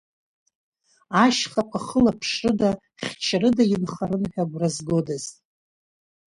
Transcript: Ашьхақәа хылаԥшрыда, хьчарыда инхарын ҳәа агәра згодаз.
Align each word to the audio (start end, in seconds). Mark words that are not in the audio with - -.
Ашьхақәа 1.23 1.79
хылаԥшрыда, 1.85 2.69
хьчарыда 3.03 3.63
инхарын 3.73 4.23
ҳәа 4.31 4.43
агәра 4.45 4.69
згодаз. 4.75 5.25